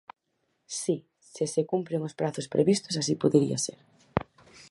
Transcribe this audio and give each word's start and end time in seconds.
Si, 0.81 0.95
se 1.33 1.45
se 1.53 1.61
cumpren 1.71 2.05
os 2.07 2.17
prazos 2.19 2.49
previstos 2.53 2.93
así 2.95 3.13
podería 3.23 3.57
ser. 3.65 3.79